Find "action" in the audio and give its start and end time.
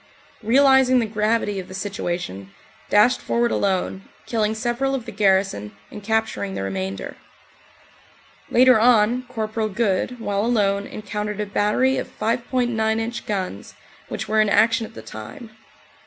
14.49-14.87